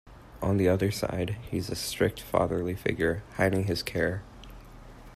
[0.41, 4.23] On the other side, he is a strict fatherly figure, hiding his care.